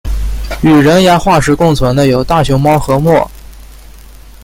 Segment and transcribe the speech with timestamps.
[0.63, 3.23] 与人牙化石共存的有大熊猫和貘。